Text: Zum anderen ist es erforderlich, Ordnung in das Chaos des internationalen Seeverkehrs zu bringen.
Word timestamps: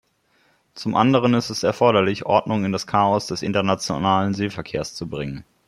Zum 0.73 0.95
anderen 0.95 1.35
ist 1.35 1.51
es 1.51 1.61
erforderlich, 1.61 2.25
Ordnung 2.25 2.65
in 2.65 2.71
das 2.71 2.87
Chaos 2.87 3.27
des 3.27 3.43
internationalen 3.43 4.33
Seeverkehrs 4.33 4.95
zu 4.95 5.05
bringen. 5.07 5.43